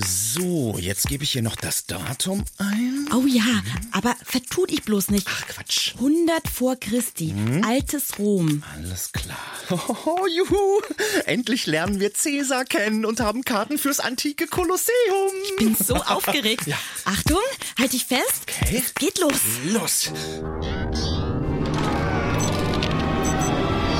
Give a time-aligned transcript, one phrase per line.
[0.00, 3.08] So, jetzt gebe ich hier noch das Datum ein.
[3.12, 5.26] Oh ja, aber vertu dich bloß nicht.
[5.28, 5.94] Ach, Quatsch.
[5.96, 7.34] 100 vor Christi,
[7.64, 8.62] altes Rom.
[8.74, 9.38] Alles klar.
[10.06, 10.80] Oh, juhu.
[11.26, 15.32] Endlich lernen wir Cäsar kennen und haben Karten fürs antike Kolosseum.
[15.58, 16.64] Bin so aufgeregt.
[17.04, 17.38] Achtung,
[17.78, 18.46] halt dich fest.
[18.62, 18.82] Okay.
[18.82, 19.40] Es geht los.
[19.66, 20.12] Los.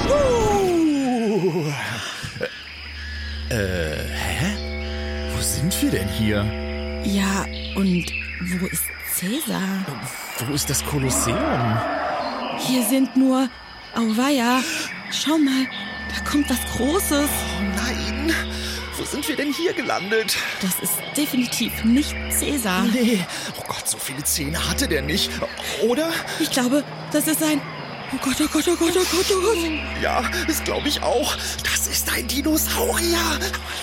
[0.08, 1.72] Uh.
[3.50, 4.07] Äh?
[4.07, 4.07] Wo
[5.70, 6.44] sind wir denn hier?
[7.04, 8.06] Ja, und
[8.40, 9.84] wo ist Cäsar?
[10.46, 11.78] Wo ist das Kolosseum?
[12.58, 13.48] Hier sind nur.
[13.94, 14.60] Auweia.
[15.10, 15.66] Schau mal,
[16.14, 17.28] da kommt was Großes.
[17.28, 18.32] Oh nein.
[18.96, 20.36] Wo sind wir denn hier gelandet?
[20.62, 22.84] Das ist definitiv nicht Cäsar.
[22.84, 23.24] Nee.
[23.58, 25.30] Oh Gott, so viele Zähne hatte der nicht.
[25.86, 26.10] Oder?
[26.40, 27.60] Ich glaube, das ist ein.
[28.10, 30.02] Oh Gott, oh Gott, oh Gott, oh Gott, oh Gott.
[30.02, 31.36] Ja, das glaube ich auch.
[31.62, 33.18] Das ist ein Dinosaurier.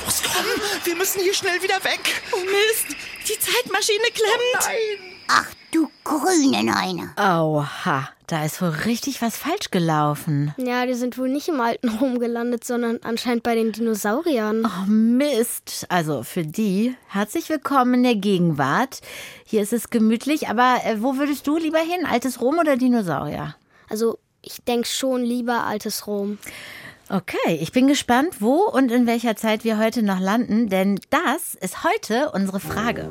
[0.03, 0.45] Los, komm.
[0.83, 2.23] Wir müssen hier schnell wieder weg.
[2.31, 4.66] Oh Mist, die Zeitmaschine klemmt.
[4.66, 5.17] Nein.
[5.27, 7.11] Ach du grüne Neune.
[7.19, 10.55] Oha, da ist wohl richtig was falsch gelaufen.
[10.57, 14.66] Ja, die sind wohl nicht im alten Rom gelandet, sondern anscheinend bei den Dinosauriern.
[14.66, 15.85] Oh Mist.
[15.89, 19.02] Also für die, herzlich willkommen in der Gegenwart.
[19.45, 22.07] Hier ist es gemütlich, aber äh, wo würdest du lieber hin?
[22.07, 23.55] Altes Rom oder Dinosaurier?
[23.95, 26.38] Also, ich denke schon lieber altes Rom.
[27.07, 31.55] Okay, ich bin gespannt, wo und in welcher Zeit wir heute noch landen, denn das
[31.55, 33.03] ist heute unsere Frage.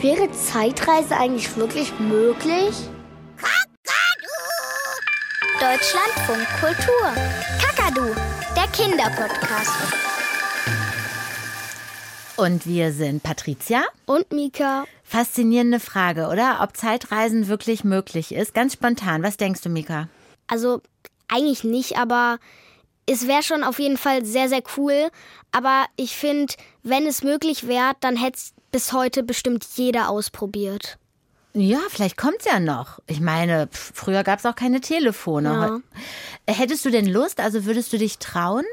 [0.00, 2.74] Wäre Zeitreise eigentlich wirklich möglich?
[5.60, 7.12] Deutschlandfunk Kultur.
[7.62, 8.12] Kakadu,
[8.56, 10.23] der Kinderpodcast.
[12.36, 13.84] Und wir sind Patricia.
[14.06, 14.84] Und Mika?
[15.04, 16.58] Faszinierende Frage, oder?
[16.62, 18.54] Ob Zeitreisen wirklich möglich ist.
[18.54, 19.22] Ganz spontan.
[19.22, 20.08] Was denkst du, Mika?
[20.48, 20.82] Also,
[21.28, 22.38] eigentlich nicht, aber
[23.06, 25.10] es wäre schon auf jeden Fall sehr, sehr cool.
[25.52, 30.98] Aber ich finde, wenn es möglich wäre, dann hätte es bis heute bestimmt jeder ausprobiert.
[31.52, 32.98] Ja, vielleicht kommt's ja noch.
[33.06, 35.80] Ich meine, früher gab's auch keine Telefone.
[36.48, 36.52] Ja.
[36.52, 37.38] Hättest du denn Lust?
[37.38, 38.64] Also würdest du dich trauen?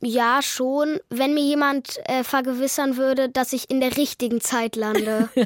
[0.00, 5.28] Ja, schon, wenn mir jemand äh, vergewissern würde, dass ich in der richtigen Zeit lande.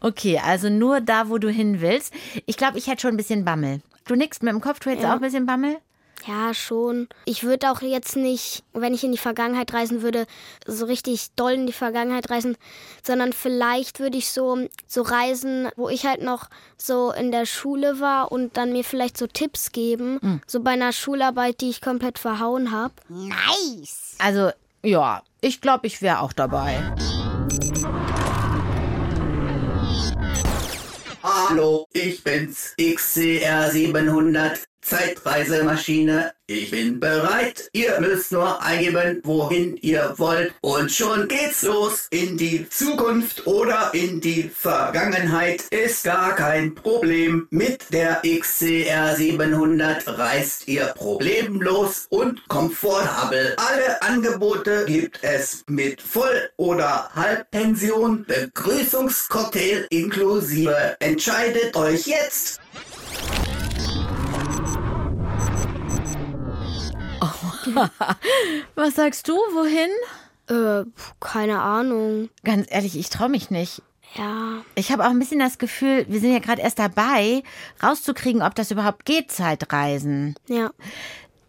[0.00, 2.12] Okay, also nur da, wo du hin willst.
[2.46, 3.80] Ich glaube, ich hätte schon ein bisschen Bammel.
[4.06, 5.10] Du nickst mit dem Kopf, du hättest Ja.
[5.12, 5.76] auch ein bisschen Bammel?
[6.26, 7.08] Ja, schon.
[7.24, 10.26] Ich würde auch jetzt nicht, wenn ich in die Vergangenheit reisen würde,
[10.66, 12.56] so richtig doll in die Vergangenheit reisen,
[13.02, 18.00] sondern vielleicht würde ich so, so reisen, wo ich halt noch so in der Schule
[18.00, 22.18] war und dann mir vielleicht so Tipps geben, so bei einer Schularbeit, die ich komplett
[22.18, 22.94] verhauen habe.
[23.08, 24.16] Nice.
[24.18, 24.50] Also,
[24.82, 26.82] ja, ich glaube, ich wäre auch dabei.
[31.22, 36.32] Hallo, ich bin's, XCR 700, Zeitreisemaschine.
[36.48, 40.54] Ich bin bereit, ihr müsst nur eingeben, wohin ihr wollt.
[40.60, 42.06] Und schon geht's los.
[42.10, 47.48] In die Zukunft oder in die Vergangenheit ist gar kein Problem.
[47.50, 53.56] Mit der XCR 700 reist ihr problemlos und komfortabel.
[53.56, 60.94] Alle Angebote gibt es mit Voll- oder Halbpension, Begrüßungscocktail inklusive.
[61.00, 62.60] Entscheidet euch jetzt.
[68.74, 69.90] Was sagst du, wohin?
[70.48, 70.84] Äh,
[71.20, 72.28] keine Ahnung.
[72.44, 73.82] Ganz ehrlich, ich traue mich nicht.
[74.14, 77.42] Ja, Ich habe auch ein bisschen das Gefühl, wir sind ja gerade erst dabei,
[77.82, 80.34] rauszukriegen, ob das überhaupt geht, Zeitreisen.
[80.48, 80.70] ja.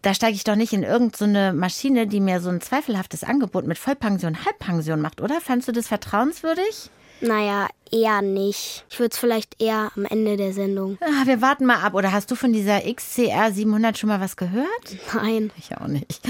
[0.02, 3.78] Da steige ich doch nicht in irgendeine Maschine, die mir so ein zweifelhaftes Angebot mit
[3.78, 5.40] Vollpension, Halbpension macht, oder?
[5.40, 6.88] Fandst du das vertrauenswürdig?
[7.20, 8.84] Naja, eher nicht.
[8.90, 10.98] Ich würde es vielleicht eher am Ende der Sendung.
[11.00, 11.94] Ah, wir warten mal ab.
[11.94, 14.68] Oder hast du von dieser XCR 700 schon mal was gehört?
[15.14, 15.50] Nein.
[15.58, 16.20] Ich auch nicht.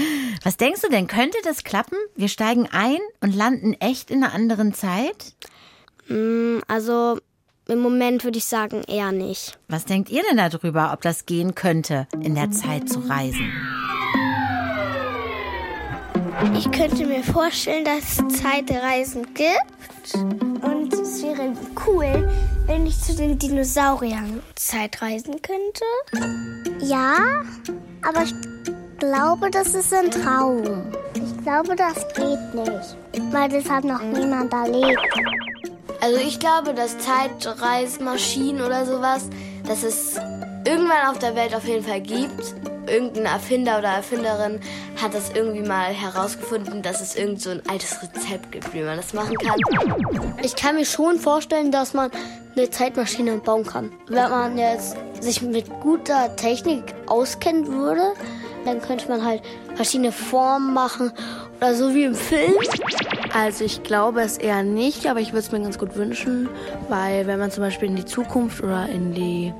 [0.43, 1.07] Was denkst du denn?
[1.07, 1.97] Könnte das klappen?
[2.15, 5.33] Wir steigen ein und landen echt in einer anderen Zeit?
[6.07, 7.19] Mm, Also,
[7.67, 9.59] im Moment würde ich sagen, eher nicht.
[9.67, 13.51] Was denkt ihr denn darüber, ob das gehen könnte, in der Zeit zu reisen?
[16.55, 20.15] Ich könnte mir vorstellen, dass es Zeitreisen gibt.
[20.63, 21.53] Und es wäre
[21.85, 22.29] cool,
[22.65, 25.83] wenn ich zu den Dinosauriern Zeitreisen könnte.
[26.79, 27.43] Ja,
[28.07, 28.33] aber ich
[28.99, 30.63] glaube, das ist ein Traum.
[31.13, 34.99] Ich glaube, das geht nicht, weil das hat noch niemand erlebt.
[36.01, 39.29] Also ich glaube, dass Zeitreismaschinen oder sowas,
[39.67, 40.15] dass es
[40.65, 42.55] irgendwann auf der Welt auf jeden Fall gibt.
[42.91, 44.59] Irgendein Erfinder oder Erfinderin
[45.01, 48.97] hat das irgendwie mal herausgefunden, dass es irgend so ein altes Rezept gibt, wie man
[48.97, 50.35] das machen kann.
[50.43, 52.11] Ich kann mir schon vorstellen, dass man
[52.55, 53.91] eine Zeitmaschine bauen kann.
[54.07, 58.13] Wenn man jetzt sich mit guter Technik auskennen würde,
[58.65, 59.41] Dann könnte man halt
[59.75, 61.11] verschiedene Formen machen
[61.57, 62.53] oder so wie im Film.
[63.33, 66.49] Also ich glaube es eher nicht, aber ich würde es mir ganz gut wünschen,
[66.89, 69.53] weil wenn man zum Beispiel in die Zukunft oder in die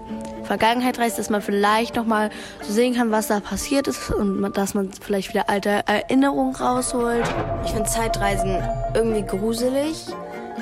[0.49, 2.31] Vergangenheit reist, dass man vielleicht nochmal
[2.63, 7.23] so sehen kann, was da passiert ist und dass man vielleicht wieder alte Erinnerungen rausholt.
[7.65, 8.57] Ich finde Zeitreisen
[8.95, 10.07] irgendwie gruselig,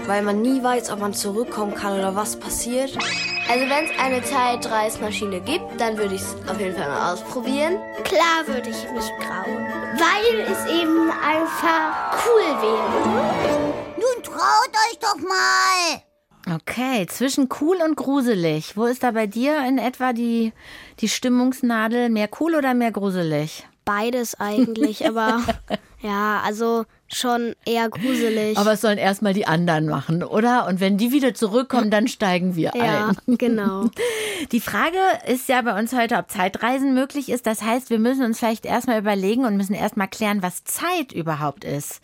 [0.05, 2.97] weil man nie weiß, ob man zurückkommen kann oder was passiert.
[3.49, 7.77] Also wenn es eine Zeitreismaschine gibt, dann würde ich es auf jeden Fall mal ausprobieren.
[8.03, 13.73] Klar würde ich mich trauen, weil es eben einfach cool wäre.
[13.95, 16.06] Nun traut euch doch mal!
[16.49, 18.77] Okay, zwischen cool und gruselig.
[18.77, 20.53] Wo ist da bei dir in etwa die,
[20.99, 22.09] die Stimmungsnadel?
[22.09, 23.67] Mehr cool oder mehr gruselig?
[23.83, 25.41] Beides eigentlich, aber
[26.01, 28.57] ja, also schon eher gruselig.
[28.57, 30.67] Aber es sollen erstmal die anderen machen, oder?
[30.67, 33.38] Und wenn die wieder zurückkommen, dann steigen wir ja, ein.
[33.38, 33.89] genau.
[34.51, 37.47] Die Frage ist ja bei uns heute, ob Zeitreisen möglich ist.
[37.47, 41.63] Das heißt, wir müssen uns vielleicht erstmal überlegen und müssen erstmal klären, was Zeit überhaupt
[41.63, 42.01] ist.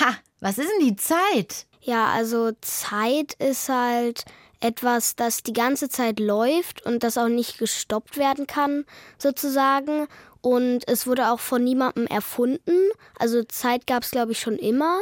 [0.00, 1.66] Ha, was ist denn die Zeit?
[1.80, 4.24] Ja, also Zeit ist halt
[4.60, 8.84] etwas, das die ganze Zeit läuft und das auch nicht gestoppt werden kann,
[9.18, 10.06] sozusagen.
[10.42, 12.90] Und es wurde auch von niemandem erfunden.
[13.18, 14.98] Also Zeit gab es, glaube ich, schon immer.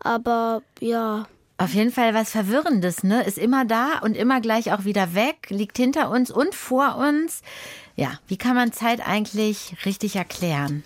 [0.00, 1.26] Aber ja.
[1.56, 3.24] Auf jeden Fall was Verwirrendes, ne?
[3.24, 7.42] Ist immer da und immer gleich auch wieder weg, liegt hinter uns und vor uns.
[7.96, 10.82] Ja, wie kann man Zeit eigentlich richtig erklären?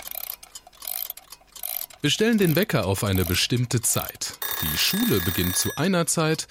[2.00, 4.39] Wir stellen den Wecker auf eine bestimmte Zeit.
[4.62, 6.47] Die Schule beginnt zu einer Zeit.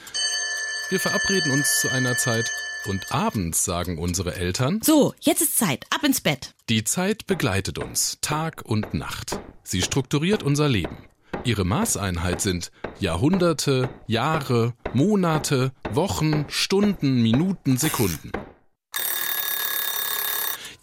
[0.90, 2.52] Wir verabreden uns zu einer Zeit.
[2.86, 6.54] Und abends sagen unsere Eltern: So, jetzt ist Zeit, ab ins Bett.
[6.68, 9.40] Die Zeit begleitet uns, Tag und Nacht.
[9.64, 10.98] Sie strukturiert unser Leben.
[11.46, 18.34] Ihre Maßeinheit sind Jahrhunderte, Jahre, Monate, Wochen, Stunden, Minuten, Sekunden.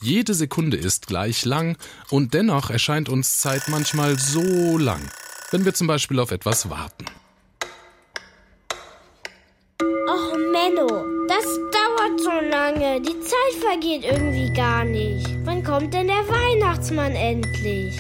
[0.05, 1.79] Jede Sekunde ist gleich lang
[2.11, 5.01] und dennoch erscheint uns Zeit manchmal so lang,
[5.51, 7.07] wenn wir zum Beispiel auf etwas warten.
[9.81, 13.01] Och Menno, das dauert so lange.
[13.01, 15.27] Die Zeit vergeht irgendwie gar nicht.
[15.45, 17.99] Wann kommt denn der Weihnachtsmann endlich?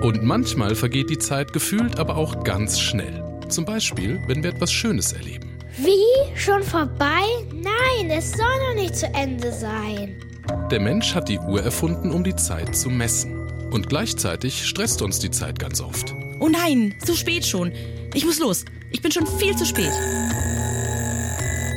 [0.00, 3.22] Und manchmal vergeht die Zeit gefühlt aber auch ganz schnell.
[3.50, 5.58] Zum Beispiel, wenn wir etwas Schönes erleben.
[5.76, 6.38] Wie?
[6.40, 7.22] Schon vorbei?
[7.52, 10.31] Nein, es soll noch nicht zu Ende sein.
[10.70, 13.48] Der Mensch hat die Uhr erfunden, um die Zeit zu messen.
[13.70, 16.14] Und gleichzeitig stresst uns die Zeit ganz oft.
[16.40, 17.72] Oh nein, zu spät schon.
[18.14, 18.64] Ich muss los.
[18.90, 19.92] Ich bin schon viel zu spät.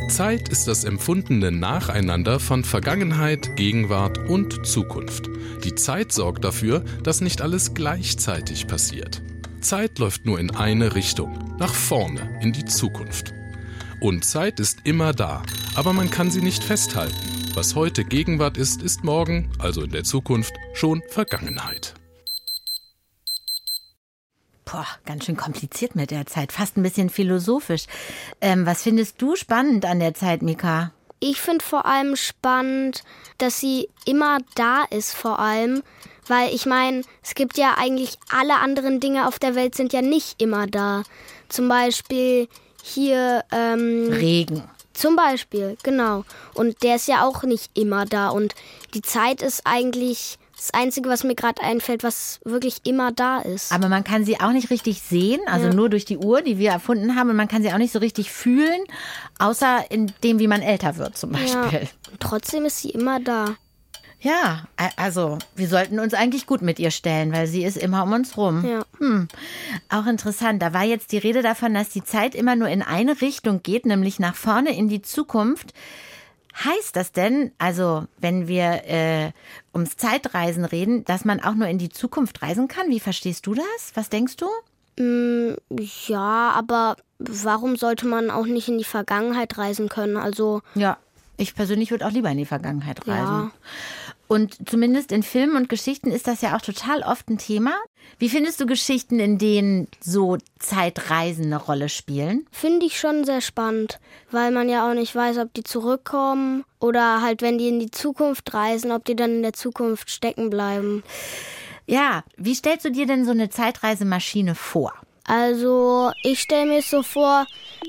[0.09, 5.29] Zeit ist das empfundene Nacheinander von Vergangenheit, Gegenwart und Zukunft.
[5.63, 9.21] Die Zeit sorgt dafür, dass nicht alles gleichzeitig passiert.
[9.61, 13.33] Zeit läuft nur in eine Richtung, nach vorne, in die Zukunft.
[13.99, 15.41] Und Zeit ist immer da,
[15.73, 17.44] aber man kann sie nicht festhalten.
[17.55, 21.93] Was heute Gegenwart ist, ist morgen, also in der Zukunft, schon Vergangenheit.
[24.65, 27.85] Boah, ganz schön kompliziert mit der Zeit, fast ein bisschen philosophisch.
[28.41, 30.91] Ähm, was findest du spannend an der Zeit, Mika?
[31.21, 33.05] Ich finde vor allem spannend,
[33.37, 35.81] dass sie immer da ist, vor allem.
[36.27, 40.01] Weil ich meine, es gibt ja eigentlich alle anderen Dinge auf der Welt sind ja
[40.01, 41.03] nicht immer da.
[41.47, 42.49] Zum Beispiel
[42.83, 43.45] hier.
[43.53, 44.63] Ähm, Regen.
[44.95, 46.23] Zum Beispiel, genau.
[46.53, 48.29] Und der ist ja auch nicht immer da.
[48.29, 48.55] Und
[48.93, 53.73] die Zeit ist eigentlich das Einzige, was mir gerade einfällt, was wirklich immer da ist.
[53.73, 55.73] Aber man kann sie auch nicht richtig sehen, also Ja.
[55.73, 57.29] nur durch die Uhr, die wir erfunden haben.
[57.29, 58.81] Und man kann sie auch nicht so richtig fühlen,
[59.37, 61.81] außer in dem, wie man älter wird zum Beispiel.
[61.81, 61.87] Ja.
[62.09, 63.57] Und trotzdem ist sie immer da.
[64.25, 64.63] Ja,
[64.95, 68.35] also wir sollten uns eigentlich gut mit ihr stellen, weil sie ist immer um uns
[68.37, 68.65] rum.
[68.65, 68.83] Ja.
[68.97, 69.27] Hm.
[69.89, 70.63] Auch interessant.
[70.63, 73.85] Da war jetzt die Rede davon, dass die Zeit immer nur in eine Richtung geht,
[73.85, 75.75] nämlich nach vorne in die Zukunft.
[76.55, 79.31] Heißt das denn, also wenn wir äh,
[79.75, 82.89] ums Zeitreisen reden, dass man auch nur in die Zukunft reisen kann?
[82.89, 83.91] Wie verstehst du das?
[83.93, 84.47] Was denkst du?
[85.03, 85.55] Mm,
[86.07, 90.17] ja, aber warum sollte man auch nicht in die Vergangenheit reisen können?
[90.17, 90.97] Also Ja,
[91.37, 93.51] ich persönlich würde auch lieber in die Vergangenheit reisen.
[93.51, 93.51] Ja.
[94.27, 97.75] Und zumindest in Filmen und Geschichten ist das ja auch total oft ein Thema.
[98.17, 102.47] Wie findest du Geschichten, in denen so Zeitreisen eine Rolle spielen?
[102.51, 103.99] finde ich schon sehr spannend,
[104.31, 107.91] weil man ja auch nicht weiß, ob die zurückkommen oder halt, wenn die in die
[107.91, 111.03] Zukunft reisen, ob die dann in der Zukunft stecken bleiben.
[111.85, 114.93] Ja, wie stellst du dir denn so eine Zeitreisemaschine vor?
[115.27, 117.45] Also, ich stelle mir so vor,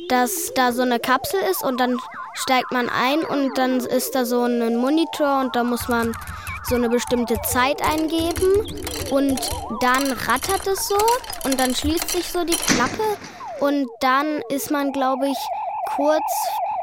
[0.09, 1.99] dass da so eine Kapsel ist und dann
[2.37, 6.13] steigt man ein und dann ist da so ein Monitor und da muss man
[6.69, 8.67] so eine bestimmte Zeit eingeben
[9.11, 9.41] und
[9.81, 10.99] dann rattert es so
[11.45, 13.17] und dann schließt sich so die Klappe
[13.61, 15.39] und dann ist man, glaube ich,
[15.95, 16.23] kurz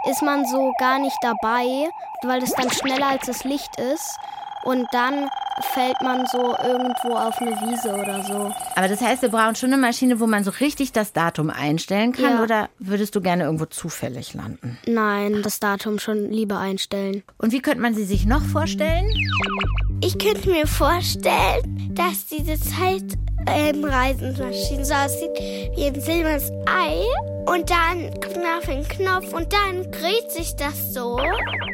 [0.10, 1.90] ist man so gar nicht dabei,
[2.24, 4.18] weil es dann schneller als das Licht ist
[4.64, 5.30] und dann
[5.74, 8.52] fällt man so irgendwo auf eine Wiese oder so.
[8.76, 12.12] Aber das heißt, wir brauchen schon eine Maschine, wo man so richtig das Datum einstellen
[12.12, 12.44] kann Ja.
[12.44, 14.78] oder würdest du gerne irgendwo zufällig landen?
[14.88, 17.24] Nein, das Datum schon lieber einstellen.
[17.38, 19.06] Und wie könnte man sie sich noch vorstellen?
[20.02, 25.32] Ich könnte mir vorstellen, dass diese Zeitreisenmaschine so aussieht
[25.76, 27.04] wie ein silbernes Ei.
[27.46, 31.20] Und dann Knopf in Knopf und dann dreht sich das so.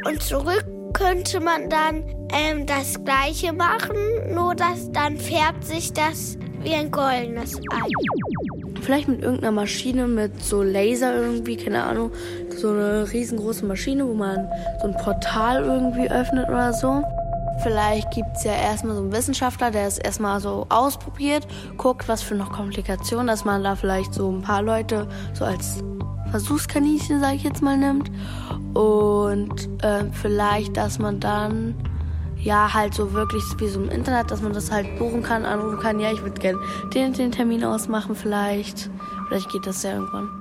[0.06, 0.64] Und zurück
[1.00, 3.96] könnte man dann ähm, das gleiche machen,
[4.34, 7.88] nur dass dann färbt sich das wie ein goldenes Ei.
[8.82, 12.12] Vielleicht mit irgendeiner Maschine mit so Laser irgendwie, keine Ahnung.
[12.54, 14.46] So eine riesengroße Maschine, wo man
[14.82, 17.02] so ein Portal irgendwie öffnet oder so.
[17.62, 21.46] Vielleicht gibt es ja erstmal so einen Wissenschaftler, der es erstmal so ausprobiert,
[21.78, 25.82] guckt, was für noch Komplikationen, dass man da vielleicht so ein paar Leute so als
[26.30, 28.10] Versuchskaninchen, sag ich jetzt mal, nimmt.
[28.74, 31.74] Und ähm, vielleicht, dass man dann
[32.36, 35.78] ja halt so wirklich wie so im Internet, dass man das halt buchen kann, anrufen
[35.78, 36.58] kann, ja, ich würde gerne
[36.94, 38.90] den den Termin ausmachen vielleicht.
[39.28, 40.40] Vielleicht geht das ja irgendwann.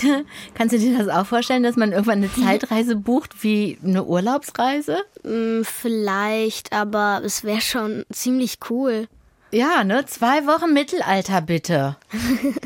[0.54, 4.98] Kannst du dir das auch vorstellen, dass man irgendwann eine Zeitreise bucht wie eine Urlaubsreise?
[5.22, 9.08] Hm, vielleicht, aber es wäre schon ziemlich cool.
[9.54, 10.06] Ja, ne?
[10.06, 11.96] Zwei Wochen Mittelalter, bitte.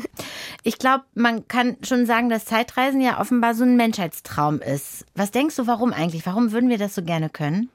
[0.67, 5.05] Ich glaube, man kann schon sagen, dass Zeitreisen ja offenbar so ein Menschheitstraum ist.
[5.15, 6.25] Was denkst du, warum eigentlich?
[6.25, 7.69] Warum würden wir das so gerne können?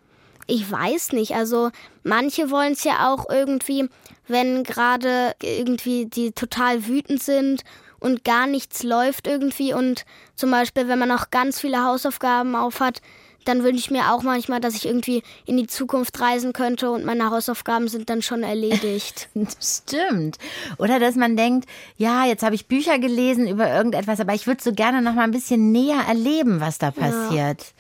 [0.46, 1.34] Ich weiß nicht.
[1.34, 1.70] Also
[2.02, 3.88] manche wollen es ja auch irgendwie,
[4.28, 7.64] wenn gerade irgendwie die total wütend sind
[7.98, 13.00] und gar nichts läuft irgendwie und zum Beispiel, wenn man noch ganz viele Hausaufgaben aufhat,
[13.44, 17.04] dann wünsche ich mir auch manchmal, dass ich irgendwie in die Zukunft reisen könnte und
[17.04, 19.28] meine Hausaufgaben sind dann schon erledigt.
[19.60, 20.38] Stimmt.
[20.78, 24.62] Oder dass man denkt, ja, jetzt habe ich Bücher gelesen über irgendetwas, aber ich würde
[24.62, 27.74] so gerne noch mal ein bisschen näher erleben, was da passiert.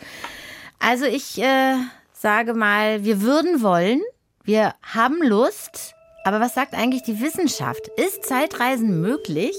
[0.78, 1.76] Also ich äh,
[2.12, 4.00] sage mal, wir würden wollen,
[4.44, 7.88] wir haben Lust, aber was sagt eigentlich die Wissenschaft?
[7.96, 9.56] Ist Zeitreisen möglich?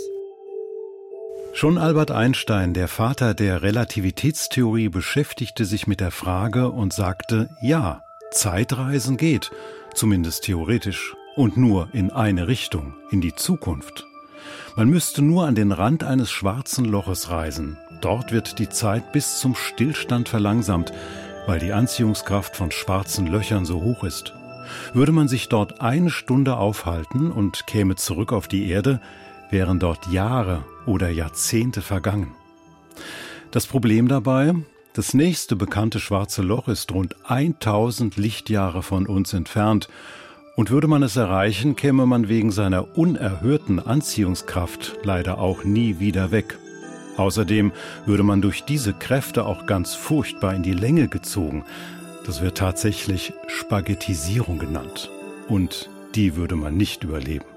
[1.56, 8.02] Schon Albert Einstein, der Vater der Relativitätstheorie, beschäftigte sich mit der Frage und sagte, ja,
[8.32, 9.52] Zeitreisen geht,
[9.94, 14.08] zumindest theoretisch, und nur in eine Richtung, in die Zukunft.
[14.76, 17.78] Man müsste nur an den Rand eines schwarzen Loches reisen.
[18.02, 20.92] Dort wird die Zeit bis zum Stillstand verlangsamt,
[21.46, 24.34] weil die Anziehungskraft von schwarzen Löchern so hoch ist.
[24.94, 29.00] Würde man sich dort eine Stunde aufhalten und käme zurück auf die Erde,
[29.50, 32.32] wären dort Jahre oder Jahrzehnte vergangen.
[33.52, 34.56] Das Problem dabei,
[34.94, 39.90] das nächste bekannte schwarze Loch ist rund 1000 Lichtjahre von uns entfernt,
[40.56, 46.32] und würde man es erreichen, käme man wegen seiner unerhörten Anziehungskraft leider auch nie wieder
[46.32, 46.60] weg.
[47.18, 47.72] Außerdem
[48.06, 51.66] würde man durch diese Kräfte auch ganz furchtbar in die Länge gezogen.
[52.26, 55.10] Das wird tatsächlich Spaghettisierung genannt.
[55.48, 57.53] Und die würde man nicht überleben.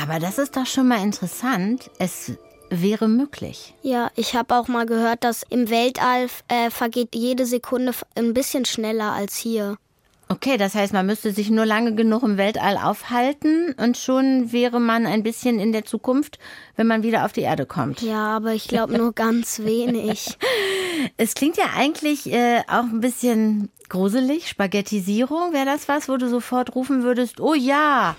[0.00, 1.90] Aber das ist doch schon mal interessant.
[1.98, 2.32] Es
[2.70, 3.74] wäre möglich.
[3.82, 8.64] Ja, ich habe auch mal gehört, dass im Weltall äh, vergeht jede Sekunde ein bisschen
[8.64, 9.76] schneller als hier.
[10.30, 14.78] Okay, das heißt, man müsste sich nur lange genug im Weltall aufhalten und schon wäre
[14.78, 16.38] man ein bisschen in der Zukunft,
[16.76, 18.02] wenn man wieder auf die Erde kommt.
[18.02, 20.36] Ja, aber ich glaube nur ganz wenig.
[21.16, 24.48] Es klingt ja eigentlich äh, auch ein bisschen gruselig.
[24.48, 28.14] Spaghettisierung, wäre das was, wo du sofort rufen würdest, oh ja,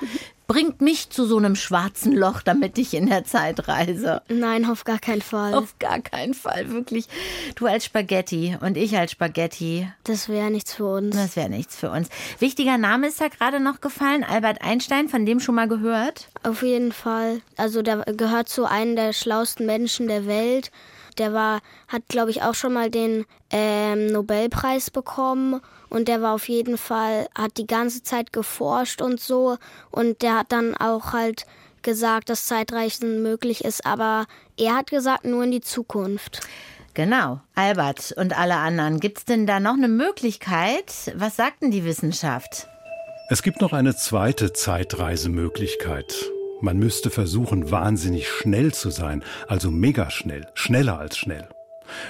[0.49, 4.23] bringt mich zu so einem schwarzen Loch, damit ich in der Zeit reise.
[4.29, 5.53] Nein, auf gar keinen Fall.
[5.53, 7.07] Auf gar keinen Fall, wirklich.
[7.53, 9.87] Du als Spaghetti und ich als Spaghetti.
[10.05, 11.15] Das wäre nichts für uns.
[11.15, 12.09] Das wäre nichts für uns.
[12.39, 16.29] Wichtiger Name ist da gerade noch gefallen, Albert Einstein, von dem schon mal gehört?
[16.41, 17.41] Auf jeden Fall.
[17.55, 20.71] Also der gehört zu einem der schlauesten Menschen der Welt.
[21.19, 25.61] Der war, hat, glaube ich, auch schon mal den ähm, Nobelpreis bekommen.
[25.89, 29.57] Und der war auf jeden Fall, hat die ganze Zeit geforscht und so.
[29.91, 31.45] Und der hat dann auch halt
[31.81, 33.85] gesagt, dass Zeitreisen möglich ist.
[33.85, 34.25] Aber
[34.57, 36.41] er hat gesagt, nur in die Zukunft.
[36.93, 38.99] Genau, Albert und alle anderen.
[38.99, 41.13] Gibt es denn da noch eine Möglichkeit?
[41.15, 42.67] Was sagt denn die Wissenschaft?
[43.29, 46.31] Es gibt noch eine zweite Zeitreisemöglichkeit.
[46.61, 51.47] Man müsste versuchen, wahnsinnig schnell zu sein, also mega schnell, schneller als schnell.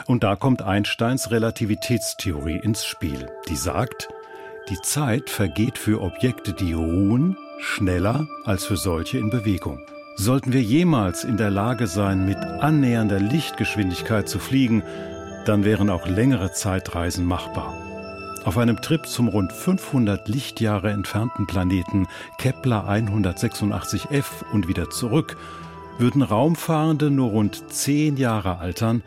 [0.05, 4.09] Und da kommt Einsteins Relativitätstheorie ins Spiel, die sagt,
[4.69, 9.79] die Zeit vergeht für Objekte, die ruhen, schneller als für solche in Bewegung.
[10.15, 14.83] Sollten wir jemals in der Lage sein, mit annähernder Lichtgeschwindigkeit zu fliegen,
[15.45, 17.73] dann wären auch längere Zeitreisen machbar.
[18.45, 22.07] Auf einem Trip zum rund 500 Lichtjahre entfernten Planeten
[22.37, 25.37] Kepler 186f und wieder zurück
[25.97, 29.03] würden Raumfahrende nur rund 10 Jahre altern,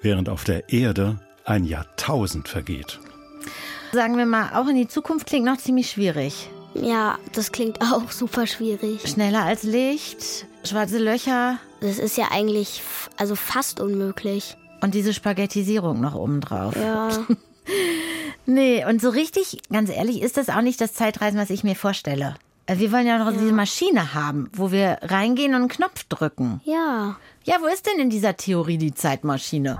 [0.00, 3.00] während auf der Erde ein Jahrtausend vergeht.
[3.92, 6.50] Sagen wir mal, auch in die Zukunft klingt noch ziemlich schwierig.
[6.74, 9.08] Ja, das klingt auch super schwierig.
[9.08, 11.58] Schneller als Licht, schwarze Löcher.
[11.80, 12.82] Das ist ja eigentlich
[13.16, 14.56] also fast unmöglich.
[14.80, 16.76] Und diese Spaghettisierung noch obendrauf.
[16.76, 17.10] Ja.
[18.46, 21.74] nee, und so richtig, ganz ehrlich, ist das auch nicht das Zeitreisen, was ich mir
[21.74, 22.36] vorstelle.
[22.66, 23.38] Äh, wir wollen ja noch ja.
[23.38, 26.60] diese Maschine haben, wo wir reingehen und einen Knopf drücken.
[26.64, 27.16] Ja.
[27.48, 29.78] Ja, wo ist denn in dieser Theorie die Zeitmaschine?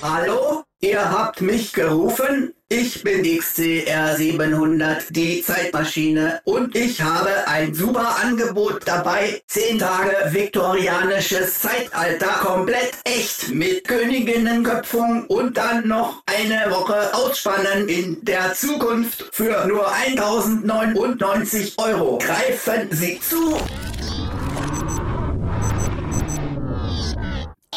[0.00, 0.62] Hallo?
[0.80, 2.54] Ihr habt mich gerufen?
[2.72, 9.42] Ich bin XCR 700, die Zeitmaschine, und ich habe ein super Angebot dabei.
[9.48, 18.24] Zehn Tage viktorianisches Zeitalter, komplett echt, mit Königinnenköpfung und dann noch eine Woche Ausspannen in
[18.24, 22.18] der Zukunft für nur 1099 Euro.
[22.18, 23.58] Greifen Sie zu!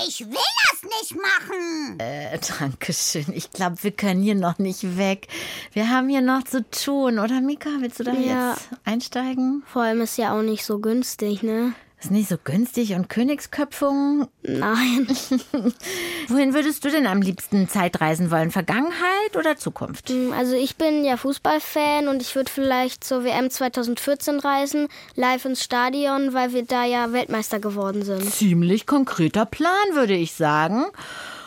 [0.06, 0.63] Ich will
[1.04, 2.00] nicht machen.
[2.00, 3.26] Äh, danke schön.
[3.34, 5.28] Ich glaube, wir können hier noch nicht weg.
[5.74, 7.70] Wir haben hier noch zu tun, oder Mika?
[7.80, 8.52] Willst du da ja.
[8.52, 9.64] jetzt einsteigen?
[9.66, 11.74] Vor allem ist ja auch nicht so günstig, ne?
[12.04, 14.28] Ist nicht so günstig und Königsköpfung?
[14.42, 15.08] Nein.
[16.28, 18.52] Wohin würdest du denn am liebsten Zeitreisen wollen?
[18.52, 20.10] Vergangenheit oder Zukunft?
[20.10, 25.46] Hm, also ich bin ja Fußballfan und ich würde vielleicht zur WM 2014 reisen, live
[25.46, 28.30] ins Stadion, weil wir da ja Weltmeister geworden sind.
[28.34, 30.84] Ziemlich konkreter Plan, würde ich sagen.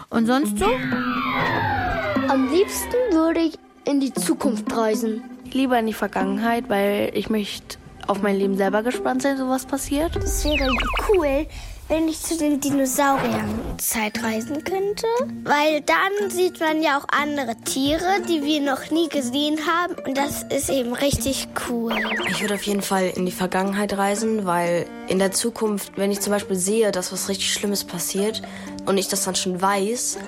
[0.08, 0.70] Und sonst so?
[2.28, 5.22] Am liebsten würde ich in die Zukunft reisen.
[5.52, 9.66] Lieber in die Vergangenheit, weil ich möchte auf mein Leben selber gespannt sein, so was
[9.66, 10.16] passiert.
[10.16, 10.70] Es wäre
[11.08, 11.46] cool,
[11.88, 15.06] wenn ich zu den Dinosauriern Zeitreisen könnte.
[15.44, 19.94] Weil dann sieht man ja auch andere Tiere, die wir noch nie gesehen haben.
[20.04, 21.92] Und das ist eben richtig cool.
[22.28, 26.20] Ich würde auf jeden Fall in die Vergangenheit reisen, weil in der Zukunft, wenn ich
[26.20, 28.42] zum Beispiel sehe, dass was richtig Schlimmes passiert
[28.86, 30.18] und ich das dann schon weiß,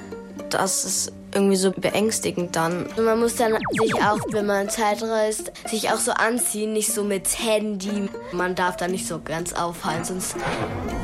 [0.51, 2.87] das ist irgendwie so beängstigend dann.
[2.97, 6.93] Und man muss dann sich auch, wenn man Zeit reist, sich auch so anziehen, nicht
[6.93, 8.09] so mit Handy.
[8.33, 10.35] Man darf da nicht so ganz auffallen, sonst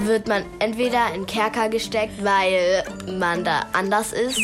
[0.04, 2.82] wird man entweder in Kerker gesteckt, weil
[3.18, 4.40] man da anders ist.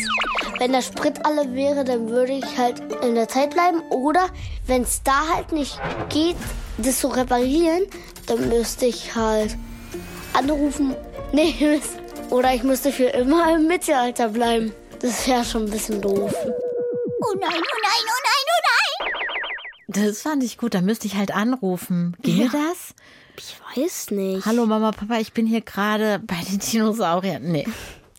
[0.59, 3.81] Wenn der Sprit alle wäre, dann würde ich halt in der Zeit bleiben.
[3.89, 4.27] Oder
[4.67, 5.77] wenn es da halt nicht
[6.09, 6.37] geht,
[6.77, 7.83] das zu reparieren,
[8.27, 9.57] dann müsste ich halt
[10.33, 10.95] anrufen.
[11.33, 11.79] Nee,
[12.29, 14.73] oder ich müsste für immer im Mittelalter bleiben.
[15.01, 16.31] Das wäre schon ein bisschen doof.
[16.33, 19.11] Oh nein, oh nein, oh nein, oh nein.
[19.87, 20.75] Das fand ich gut.
[20.75, 22.15] Da müsste ich halt anrufen.
[22.21, 22.51] Ginge ja.
[22.51, 22.93] das?
[23.37, 24.45] Ich weiß nicht.
[24.45, 27.43] Hallo Mama, Papa, ich bin hier gerade bei den Dinosauriern.
[27.43, 27.67] Nee,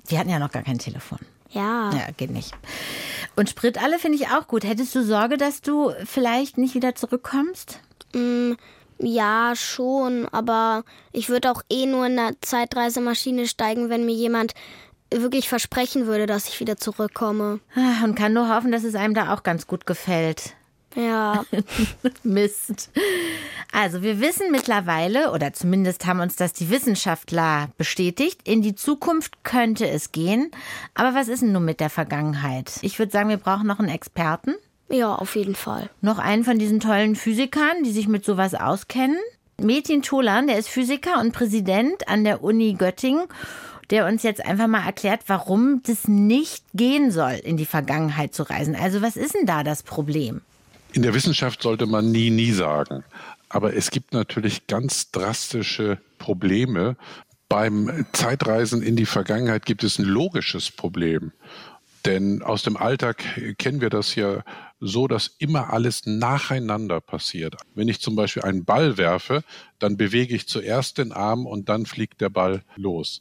[0.09, 1.19] wir hatten ja noch gar kein Telefon.
[1.51, 1.93] Ja.
[1.93, 2.53] Ja, geht nicht.
[3.37, 4.65] Und Sprit alle finde ich auch gut.
[4.65, 7.79] Hättest du Sorge, dass du vielleicht nicht wieder zurückkommst?
[8.15, 8.55] Mm,
[8.99, 10.27] ja, schon.
[10.29, 14.55] Aber ich würde auch eh nur in eine Zeitreisemaschine steigen, wenn mir jemand
[15.21, 17.61] wirklich versprechen würde, dass ich wieder zurückkomme.
[17.75, 20.55] Ah, und kann nur hoffen, dass es einem da auch ganz gut gefällt.
[20.95, 21.45] Ja.
[22.23, 22.91] Mist.
[23.73, 29.45] Also wir wissen mittlerweile, oder zumindest haben uns das die Wissenschaftler bestätigt, in die Zukunft
[29.45, 30.51] könnte es gehen.
[30.95, 32.79] Aber was ist denn nun mit der Vergangenheit?
[32.83, 34.55] Ich würde sagen, wir brauchen noch einen Experten.
[34.91, 35.89] Ja, auf jeden Fall.
[36.03, 39.17] Noch einen von diesen tollen Physikern, die sich mit sowas auskennen.
[39.59, 43.25] Metin Tolan, der ist Physiker und Präsident an der Uni Göttingen
[43.93, 48.43] der uns jetzt einfach mal erklärt, warum das nicht gehen soll, in die Vergangenheit zu
[48.43, 48.75] reisen.
[48.75, 50.41] Also was ist denn da das Problem?
[50.95, 53.05] In der Wissenschaft sollte man nie, nie sagen.
[53.51, 56.97] Aber es gibt natürlich ganz drastische Probleme.
[57.51, 61.33] Beim Zeitreisen in die Vergangenheit gibt es ein logisches Problem.
[62.07, 63.23] Denn aus dem Alltag
[63.59, 64.43] kennen wir das ja
[64.81, 67.57] so, dass immer alles nacheinander passiert.
[67.75, 69.45] Wenn ich zum Beispiel einen Ball werfe,
[69.79, 73.21] dann bewege ich zuerst den Arm und dann fliegt der Ball los.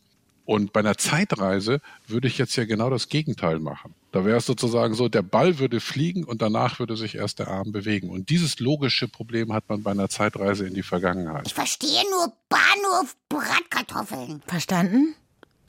[0.52, 3.96] Und bei einer Zeitreise würde ich jetzt ja genau das Gegenteil machen.
[4.12, 7.48] Da wäre es sozusagen so, der Ball würde fliegen und danach würde sich erst der
[7.48, 8.10] Arm bewegen.
[8.10, 11.48] Und dieses logische Problem hat man bei einer Zeitreise in die Vergangenheit.
[11.48, 14.42] Ich verstehe nur Bahnhof Bratkartoffeln.
[14.46, 15.16] Verstanden?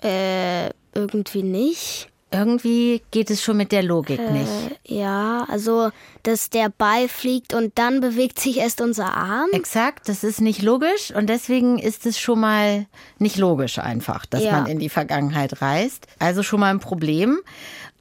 [0.02, 2.08] Äh, irgendwie nicht.
[2.32, 4.80] Irgendwie geht es schon mit der Logik äh, nicht.
[4.86, 5.90] Ja, also,
[6.22, 9.48] dass der Ball fliegt und dann bewegt sich erst unser Arm.
[9.52, 12.86] Exakt, das ist nicht logisch und deswegen ist es schon mal
[13.18, 14.52] nicht logisch einfach, dass ja.
[14.52, 16.06] man in die Vergangenheit reist.
[16.18, 17.40] Also schon mal ein Problem.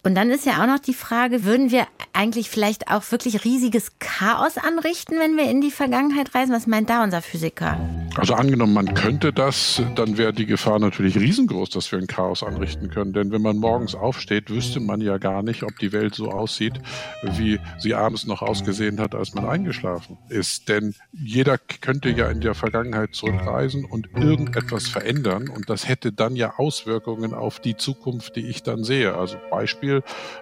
[0.03, 3.99] Und dann ist ja auch noch die Frage, würden wir eigentlich vielleicht auch wirklich riesiges
[3.99, 6.55] Chaos anrichten, wenn wir in die Vergangenheit reisen?
[6.55, 7.77] Was meint da unser Physiker?
[8.15, 12.41] Also angenommen, man könnte das, dann wäre die Gefahr natürlich riesengroß, dass wir ein Chaos
[12.41, 13.13] anrichten können.
[13.13, 16.73] Denn wenn man morgens aufsteht, wüsste man ja gar nicht, ob die Welt so aussieht,
[17.21, 20.67] wie sie abends noch ausgesehen hat, als man eingeschlafen ist.
[20.67, 25.47] Denn jeder könnte ja in der Vergangenheit zurückreisen und irgendetwas verändern.
[25.47, 29.15] Und das hätte dann ja Auswirkungen auf die Zukunft, die ich dann sehe.
[29.15, 29.90] Also Beispiel,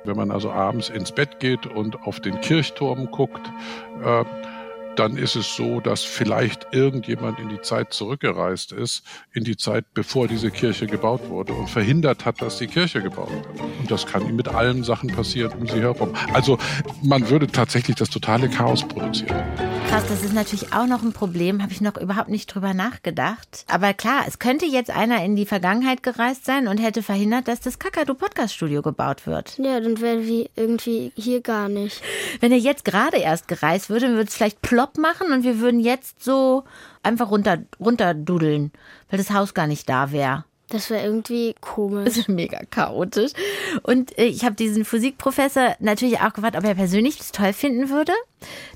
[0.04, 3.52] wenn man also abends ins Bett geht und auf den Kirchturm guckt,
[4.04, 4.24] äh,
[5.00, 9.86] dann ist es so, dass vielleicht irgendjemand in die Zeit zurückgereist ist, in die Zeit,
[9.94, 13.62] bevor diese Kirche gebaut wurde und verhindert hat, dass die Kirche gebaut wird.
[13.80, 16.14] Und das kann ihm mit allen Sachen passieren um sie herum.
[16.34, 16.58] Also
[17.02, 19.42] man würde tatsächlich das totale Chaos produzieren.
[19.90, 23.66] Krass, das ist natürlich auch noch ein Problem, habe ich noch überhaupt nicht drüber nachgedacht.
[23.68, 27.60] Aber klar, es könnte jetzt einer in die Vergangenheit gereist sein und hätte verhindert, dass
[27.60, 29.58] das Kakadu Podcast Studio gebaut wird.
[29.58, 32.04] Ja, dann wären wir irgendwie hier gar nicht.
[32.40, 35.80] Wenn er jetzt gerade erst gereist würde, würde es vielleicht plopp machen und wir würden
[35.80, 36.66] jetzt so
[37.02, 38.72] einfach runter, runterdudeln,
[39.10, 40.46] weil das Haus gar nicht da wäre.
[40.70, 42.06] Das wäre irgendwie komisch.
[42.06, 43.32] Das ist mega chaotisch.
[43.84, 47.90] Und äh, ich habe diesen Physikprofessor natürlich auch gefragt, ob er persönlich das toll finden
[47.90, 48.14] würde.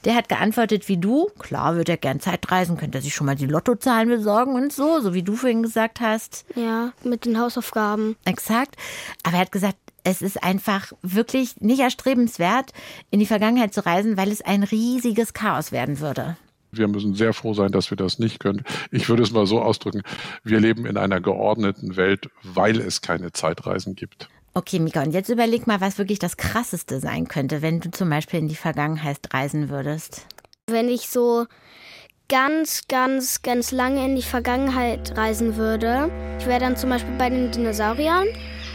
[0.03, 1.29] Der hat geantwortet wie du.
[1.39, 4.99] Klar, würde er gern Zeitreisen, könnte er sich schon mal die Lottozahlen besorgen und so,
[4.99, 6.45] so wie du vorhin gesagt hast.
[6.55, 8.15] Ja, mit den Hausaufgaben.
[8.25, 8.75] Exakt.
[9.23, 12.71] Aber er hat gesagt, es ist einfach wirklich nicht erstrebenswert,
[13.09, 16.35] in die Vergangenheit zu reisen, weil es ein riesiges Chaos werden würde.
[16.77, 18.63] Wir müssen sehr froh sein, dass wir das nicht können.
[18.91, 20.01] Ich würde es mal so ausdrücken,
[20.43, 24.29] wir leben in einer geordneten Welt, weil es keine Zeitreisen gibt.
[24.55, 28.09] Okay, Mika, und jetzt überleg mal, was wirklich das Krasseste sein könnte, wenn du zum
[28.09, 30.27] Beispiel in die Vergangenheit reisen würdest.
[30.67, 31.45] Wenn ich so
[32.29, 37.29] ganz, ganz, ganz lange in die Vergangenheit reisen würde, ich wäre dann zum Beispiel bei
[37.29, 38.27] den Dinosauriern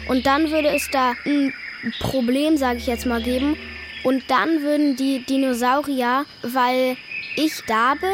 [0.08, 1.52] und dann würde es da ein
[2.00, 3.56] Problem, sage ich jetzt mal, geben.
[4.04, 6.96] Und dann würden die Dinosaurier, weil
[7.38, 8.11] ich da bin.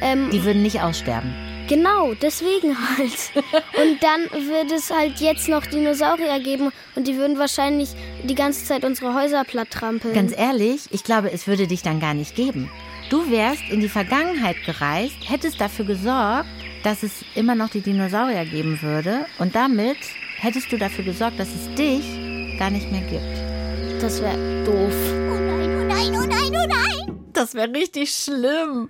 [0.00, 1.32] Ähm, die würden nicht aussterben.
[1.68, 3.32] Genau, deswegen halt.
[3.34, 7.90] und dann würde es halt jetzt noch Dinosaurier geben und die würden wahrscheinlich
[8.22, 10.14] die ganze Zeit unsere Häuser platt trampeln.
[10.14, 12.70] Ganz ehrlich, ich glaube, es würde dich dann gar nicht geben.
[13.10, 16.48] Du wärst in die Vergangenheit gereist, hättest dafür gesorgt,
[16.82, 19.98] dass es immer noch die Dinosaurier geben würde und damit
[20.38, 24.02] hättest du dafür gesorgt, dass es dich gar nicht mehr gibt.
[24.02, 24.94] Das wäre doof.
[25.30, 27.05] Oh nein, oh nein, oh nein, oh nein.
[27.36, 28.88] Das wäre richtig schlimm.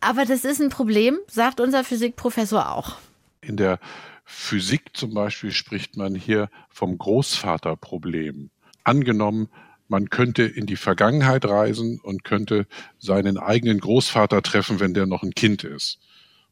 [0.00, 2.96] Aber das ist ein Problem, sagt unser Physikprofessor auch.
[3.42, 3.78] In der
[4.24, 8.50] Physik zum Beispiel spricht man hier vom Großvaterproblem.
[8.82, 9.48] Angenommen,
[9.86, 12.66] man könnte in die Vergangenheit reisen und könnte
[12.98, 16.00] seinen eigenen Großvater treffen, wenn der noch ein Kind ist.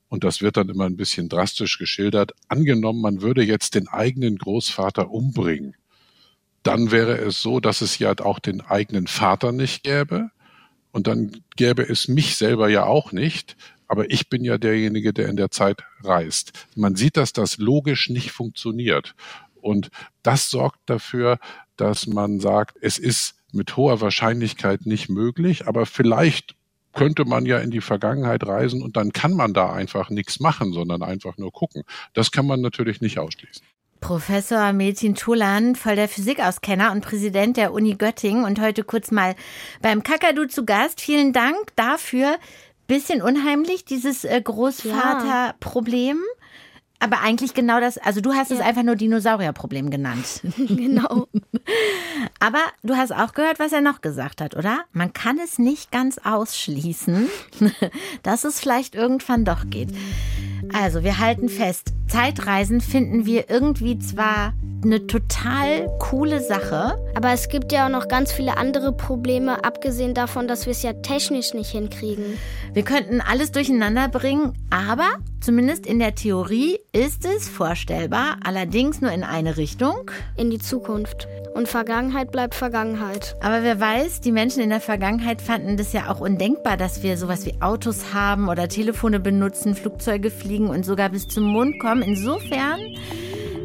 [0.08, 2.32] Und das wird dann immer ein bisschen drastisch geschildert.
[2.46, 5.74] Angenommen, man würde jetzt den eigenen Großvater umbringen.
[6.62, 10.30] Dann wäre es so, dass es ja auch den eigenen Vater nicht gäbe.
[10.92, 13.56] Und dann gäbe es mich selber ja auch nicht.
[13.86, 16.52] Aber ich bin ja derjenige, der in der Zeit reist.
[16.76, 19.14] Man sieht, dass das logisch nicht funktioniert.
[19.60, 19.90] Und
[20.22, 21.38] das sorgt dafür,
[21.76, 26.54] dass man sagt, es ist mit hoher Wahrscheinlichkeit nicht möglich, aber vielleicht
[26.92, 30.72] könnte man ja in die Vergangenheit reisen und dann kann man da einfach nichts machen,
[30.72, 31.84] sondern einfach nur gucken.
[32.12, 33.64] Das kann man natürlich nicht ausschließen.
[34.00, 39.34] Professor Metin Tulan, voll der Physikauskenner und Präsident der Uni Göttingen und heute kurz mal
[39.82, 41.00] beim Kakadu zu Gast.
[41.00, 42.38] Vielen Dank dafür.
[42.86, 46.16] Bisschen unheimlich, dieses äh, Großvaterproblem.
[46.16, 46.44] Ja.
[47.00, 48.56] Aber eigentlich genau das, also du hast ja.
[48.56, 50.40] es einfach nur Dinosaurierproblem genannt.
[50.56, 51.28] genau.
[52.40, 54.80] Aber du hast auch gehört, was er noch gesagt hat, oder?
[54.92, 57.28] Man kann es nicht ganz ausschließen,
[58.22, 59.90] dass es vielleicht irgendwann doch geht.
[60.72, 66.98] Also, wir halten fest, Zeitreisen finden wir irgendwie zwar eine total coole Sache.
[67.14, 70.82] Aber es gibt ja auch noch ganz viele andere Probleme, abgesehen davon, dass wir es
[70.82, 72.38] ja technisch nicht hinkriegen.
[72.72, 75.08] Wir könnten alles durcheinander bringen, aber
[75.40, 80.10] zumindest in der Theorie ist es vorstellbar, allerdings nur in eine Richtung.
[80.36, 81.26] In die Zukunft.
[81.58, 83.34] Und Vergangenheit bleibt Vergangenheit.
[83.40, 87.16] Aber wer weiß, die Menschen in der Vergangenheit fanden das ja auch undenkbar, dass wir
[87.16, 92.02] sowas wie Autos haben oder Telefone benutzen, Flugzeuge fliegen und sogar bis zum Mond kommen.
[92.02, 92.78] Insofern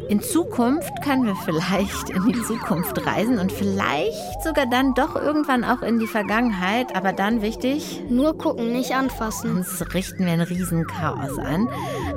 [0.08, 5.62] in Zukunft können wir vielleicht in die Zukunft reisen und vielleicht sogar dann doch irgendwann
[5.62, 6.96] auch in die Vergangenheit.
[6.96, 8.02] Aber dann wichtig.
[8.10, 9.54] Nur gucken, nicht anfassen.
[9.54, 11.68] Sonst richten wir ein Riesenchaos an.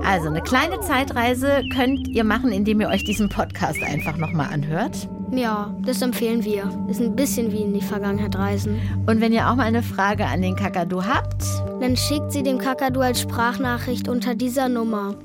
[0.04, 5.08] Also eine kleine Zeitreise könnt ihr machen, indem ihr euch diesen Podcast einfach nochmal anhört.
[5.32, 6.70] Ja, das empfehlen wir.
[6.90, 8.80] Ist ein bisschen wie in die Vergangenheit reisen.
[9.08, 11.44] Und wenn ihr auch mal eine Frage an den Kakadu habt,
[11.82, 15.16] dann schickt sie dem Kakadu als Sprachnachricht unter dieser Nummer.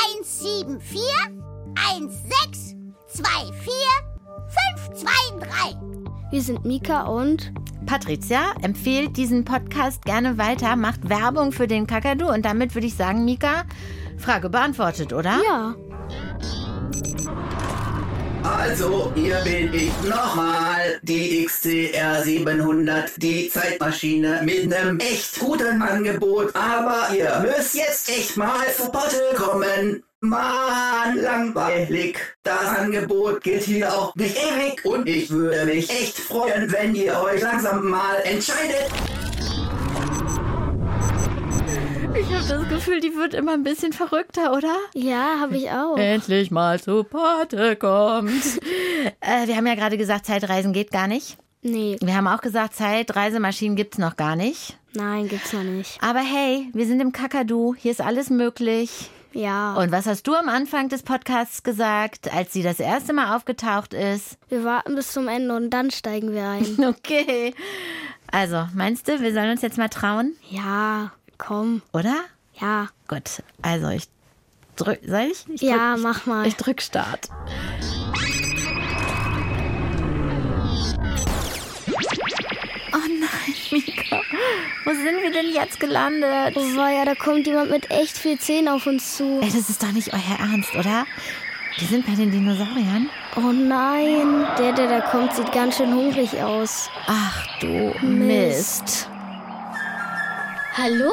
[0.00, 1.00] 0174
[1.94, 3.72] 1624
[4.94, 5.76] 523.
[6.30, 7.52] Wir sind Mika und
[7.86, 12.94] Patricia empfiehlt diesen Podcast gerne weiter, macht Werbung für den Kakadu und damit würde ich
[12.94, 13.64] sagen, Mika,
[14.18, 15.40] Frage beantwortet, oder?
[15.46, 15.74] Ja.
[18.56, 20.98] Also, hier bin ich nochmal.
[21.02, 26.54] Die XCR 700, die Zeitmaschine mit einem echt guten Angebot.
[26.56, 30.02] Aber ihr müsst jetzt echt mal zu Potte kommen.
[30.20, 32.18] Mann, langweilig.
[32.42, 34.84] Das Angebot gilt hier auch nicht ewig.
[34.84, 38.90] Und ich würde mich echt freuen, wenn ihr euch langsam mal entscheidet.
[42.20, 44.74] Ich habe das Gefühl, die wird immer ein bisschen verrückter, oder?
[44.92, 45.96] Ja, habe ich auch.
[45.96, 48.30] Endlich mal zu Pate kommt.
[49.20, 51.36] äh, wir haben ja gerade gesagt, Zeitreisen geht gar nicht.
[51.62, 51.96] Nee.
[52.00, 54.76] Wir haben auch gesagt, Zeitreisemaschinen gibt's noch gar nicht.
[54.94, 56.02] Nein, gibt's noch nicht.
[56.02, 59.10] Aber hey, wir sind im Kakadu, hier ist alles möglich.
[59.32, 59.74] Ja.
[59.74, 63.94] Und was hast du am Anfang des Podcasts gesagt, als sie das erste Mal aufgetaucht
[63.94, 64.38] ist?
[64.48, 66.66] Wir warten bis zum Ende und dann steigen wir ein.
[66.84, 67.54] Okay.
[68.30, 70.36] Also, meinst du, wir sollen uns jetzt mal trauen?
[70.50, 71.82] Ja, komm.
[71.92, 72.16] Oder?
[72.60, 72.88] Ja.
[73.06, 73.42] Gut.
[73.62, 74.08] Also, ich
[74.76, 75.00] drück.
[75.06, 75.44] Soll ich?
[75.48, 76.46] ich ja, drück, mach mal.
[76.46, 77.28] Ich drück Start.
[82.92, 84.20] Oh nein, Mika.
[84.84, 86.56] Wo sind wir denn jetzt gelandet?
[86.56, 89.40] Oh ja, da kommt jemand mit echt viel Zähnen auf uns zu.
[89.40, 91.06] Ey, das ist doch nicht euer Ernst, oder?
[91.80, 93.08] Die sind bei den Dinosauriern.
[93.36, 96.90] Oh nein, der, der da kommt, sieht ganz schön hungrig aus.
[97.06, 98.82] Ach du Mist.
[98.82, 99.10] Mist.
[100.80, 101.12] Hallo?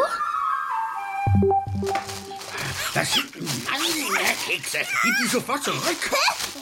[2.94, 3.34] Das sind
[3.66, 4.78] Mannerkekse.
[5.02, 5.98] Gib die sofort zurück.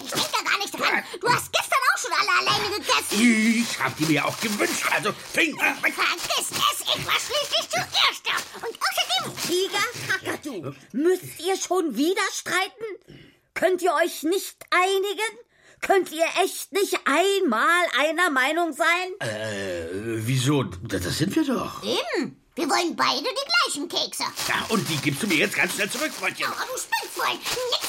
[0.06, 1.04] Ich denk da gar nicht dran.
[1.20, 3.62] Du hast gestern auch schon alle alleine gegessen.
[3.62, 4.86] Ich hab die mir auch gewünscht.
[4.89, 5.94] Also, Finger weg.
[5.94, 6.96] Vergiss es.
[6.96, 8.66] Ich war schließlich zuerst da.
[8.66, 9.36] Und außerdem...
[9.50, 13.20] Tiger, Kakadu, müsst ihr schon wieder streiten?
[13.54, 15.39] Könnt ihr euch nicht einigen?
[15.82, 18.88] Könnt ihr echt nicht einmal einer Meinung sein?
[19.20, 19.88] Äh,
[20.26, 20.63] wieso?
[20.63, 21.84] Das sind wir doch.
[21.84, 22.43] Eben.
[22.56, 24.24] Wir wollen beide die gleichen Kekse.
[24.48, 26.46] Ja, und die gibst du mir jetzt ganz schnell zurück, Freundchen.
[26.50, 27.39] Oh, du Spinnfreund.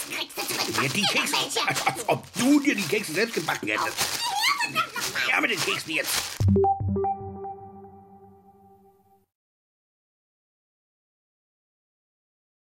[0.09, 0.83] Nichts kriegst du zurück.
[0.83, 3.97] Ja, die Kekse, als, als ob du dir die Kekse selbst gebacken hättest.
[4.73, 6.13] Oh, ja, mit den Keksen jetzt.